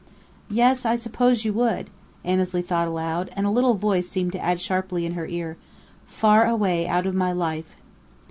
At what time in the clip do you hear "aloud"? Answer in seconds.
2.87-3.29